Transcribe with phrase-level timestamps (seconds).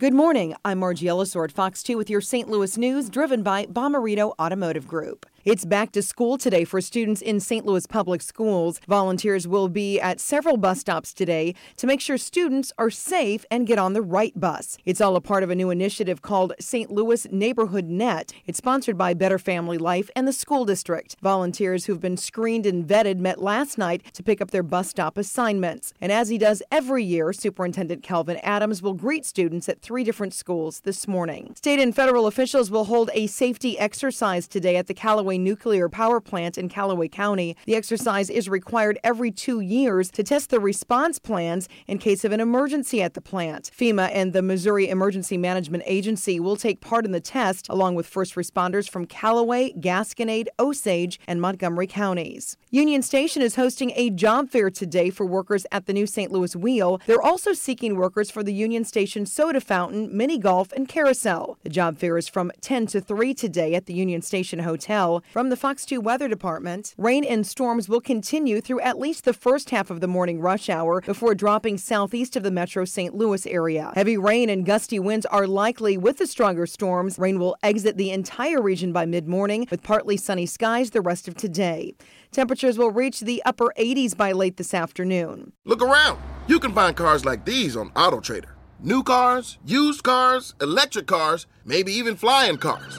[0.00, 0.54] Good morning.
[0.64, 2.48] I'm Margie Ellisor at Fox 2 with your St.
[2.48, 5.26] Louis news driven by Bomarito Automotive Group.
[5.42, 7.64] It's back to school today for students in St.
[7.64, 8.78] Louis public schools.
[8.86, 13.66] Volunteers will be at several bus stops today to make sure students are safe and
[13.66, 14.76] get on the right bus.
[14.84, 16.90] It's all a part of a new initiative called St.
[16.90, 18.34] Louis Neighborhood Net.
[18.44, 21.16] It's sponsored by Better Family Life and the school district.
[21.22, 25.16] Volunteers who've been screened and vetted met last night to pick up their bus stop
[25.16, 25.94] assignments.
[26.02, 30.34] And as he does every year, Superintendent Kelvin Adams will greet students at three different
[30.34, 31.54] schools this morning.
[31.56, 36.20] State and federal officials will hold a safety exercise today at the Callaway Nuclear Power
[36.20, 37.56] Plant in Callaway County.
[37.66, 42.32] The exercise is required every two years to test the response plans in case of
[42.32, 43.70] an emergency at the plant.
[43.76, 48.06] FEMA and the Missouri Emergency Management Agency will take part in the test, along with
[48.06, 52.56] first responders from Callaway, Gasconade, Osage, and Montgomery counties.
[52.70, 56.30] Union Station is hosting a job fair today for workers at the new St.
[56.30, 57.00] Louis Wheel.
[57.06, 61.58] They're also seeking workers for the Union Station soda fountain, mini golf, and carousel.
[61.62, 65.19] The job fair is from 10 to 3 today at the Union Station Hotel.
[65.32, 69.32] From the Fox 2 Weather Department, rain and storms will continue through at least the
[69.32, 73.14] first half of the morning rush hour before dropping southeast of the metro St.
[73.14, 73.92] Louis area.
[73.94, 77.18] Heavy rain and gusty winds are likely with the stronger storms.
[77.18, 81.28] Rain will exit the entire region by mid morning with partly sunny skies the rest
[81.28, 81.94] of today.
[82.32, 85.52] Temperatures will reach the upper 80s by late this afternoon.
[85.64, 86.20] Look around.
[86.46, 88.50] You can find cars like these on AutoTrader.
[88.82, 92.98] New cars, used cars, electric cars, maybe even flying cars.